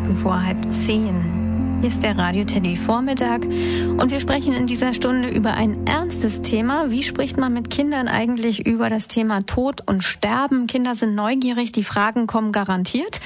[0.00, 1.78] Minuten vor halb zehn.
[1.80, 6.42] Hier ist der Radio Teddy Vormittag und wir sprechen in dieser Stunde über ein ernstes
[6.42, 6.90] Thema.
[6.90, 10.66] Wie spricht man mit Kindern eigentlich über das Thema Tod und Sterben?
[10.66, 13.20] Kinder sind neugierig, die Fragen kommen garantiert.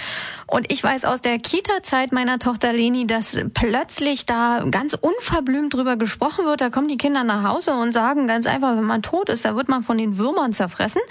[0.55, 5.97] Und ich weiß aus der Kita-Zeit meiner Tochter Leni, dass plötzlich da ganz unverblümt drüber
[5.97, 6.61] gesprochen wird.
[6.61, 9.57] Da kommen die Kinder nach Hause und sagen ganz einfach, wenn man tot ist, da
[9.57, 11.03] wird man von den Würmern zerfressen.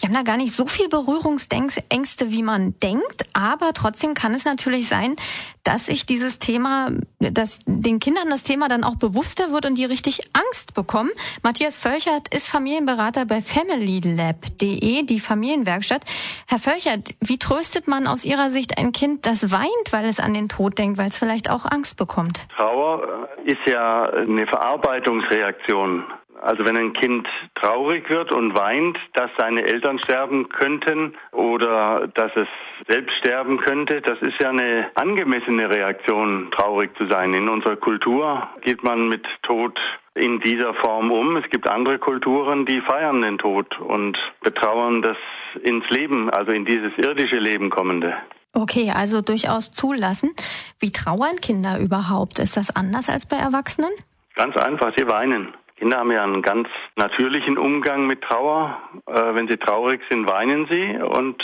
[0.00, 3.24] Die haben da gar nicht so viel Berührungsängste, wie man denkt.
[3.32, 5.16] Aber trotzdem kann es natürlich sein,
[5.64, 9.86] dass sich dieses Thema, dass den Kindern das Thema dann auch bewusster wird und die
[9.86, 11.10] richtig Angst bekommen.
[11.42, 16.04] Matthias Völchert ist Familienberater bei familylab.de, die Familienwerkstatt.
[16.46, 20.34] Herr Völchert, wie tröstet man aus Ihrer Sicht ein Kind, das weint, weil es an
[20.34, 22.46] den Tod denkt, weil es vielleicht auch Angst bekommt?
[22.56, 26.04] Trauer ist ja eine Verarbeitungsreaktion
[26.44, 32.32] also wenn ein Kind traurig wird und weint, dass seine Eltern sterben könnten oder dass
[32.36, 32.48] es
[32.86, 37.32] selbst sterben könnte, das ist ja eine angemessene Reaktion, traurig zu sein.
[37.32, 39.78] In unserer Kultur geht man mit Tod
[40.14, 41.36] in dieser Form um.
[41.36, 45.16] Es gibt andere Kulturen, die feiern den Tod und betrauern das
[45.62, 48.16] ins Leben, also in dieses irdische Leben kommende.
[48.54, 50.30] Okay, also durchaus zulassen.
[50.78, 52.38] Wie trauern Kinder überhaupt?
[52.38, 53.90] Ist das anders als bei Erwachsenen?
[54.36, 55.52] Ganz einfach, sie weinen.
[55.76, 58.78] Kinder haben ja einen ganz natürlichen Umgang mit Trauer.
[59.06, 61.42] Äh, wenn sie traurig sind, weinen sie und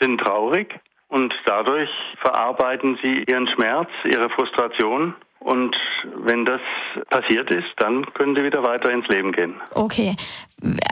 [0.00, 0.80] sind traurig.
[1.08, 1.90] Und dadurch
[2.22, 5.14] verarbeiten sie ihren Schmerz, ihre Frustration.
[5.40, 5.74] Und
[6.24, 6.60] wenn das
[7.08, 9.54] passiert ist, dann können sie wieder weiter ins Leben gehen.
[9.74, 10.16] Okay.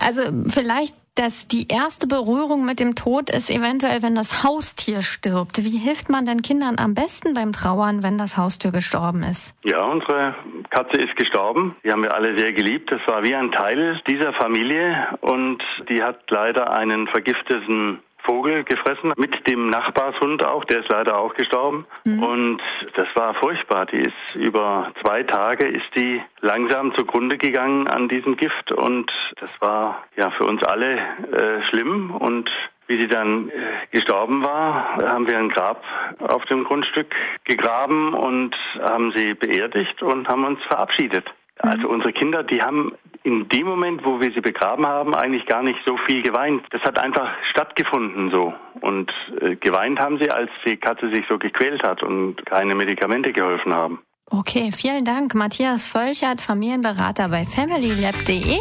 [0.01, 5.65] Also vielleicht dass die erste Berührung mit dem Tod ist eventuell, wenn das Haustier stirbt.
[5.65, 9.57] Wie hilft man denn Kindern am besten beim Trauern, wenn das Haustier gestorben ist?
[9.65, 10.37] Ja, unsere
[10.71, 11.75] Katze ist gestorben.
[11.85, 12.93] Die haben wir alle sehr geliebt.
[12.93, 19.13] Das war wie ein Teil dieser Familie und die hat leider einen vergifteten Vogel gefressen,
[19.17, 21.87] mit dem Nachbarshund auch, der ist leider auch gestorben.
[22.05, 22.23] Mhm.
[22.23, 22.63] Und
[22.95, 23.87] das war furchtbar.
[23.87, 29.51] Die ist über zwei Tage ist die langsam zugrunde gegangen an diesem Gift und das
[29.61, 32.51] war ja für uns alle äh, schlimm und
[32.87, 33.53] wie sie dann äh,
[33.91, 35.83] gestorben war, haben wir ein Grab
[36.21, 37.15] auf dem Grundstück
[37.45, 41.27] gegraben und haben sie beerdigt und haben uns verabschiedet.
[41.59, 41.95] Also mhm.
[41.95, 42.93] unsere Kinder, die haben
[43.23, 46.65] in dem Moment, wo wir sie begraben haben, eigentlich gar nicht so viel geweint.
[46.71, 48.55] Das hat einfach stattgefunden so.
[48.81, 53.33] Und äh, geweint haben sie, als die Katze sich so gequält hat und keine Medikamente
[53.33, 54.01] geholfen haben.
[54.31, 55.35] Okay, vielen Dank.
[55.35, 58.59] Matthias Völchert, Familienberater bei familylab.de.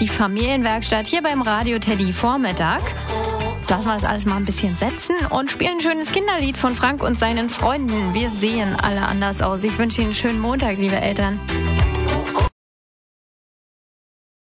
[0.00, 2.80] Die Familienwerkstatt hier beim Radio Teddy Vormittag.
[3.68, 7.02] Lassen wir es alles mal ein bisschen setzen und spielen ein schönes Kinderlied von Frank
[7.02, 8.12] und seinen Freunden.
[8.12, 9.64] Wir sehen alle anders aus.
[9.64, 11.40] Ich wünsche Ihnen einen schönen Montag, liebe Eltern.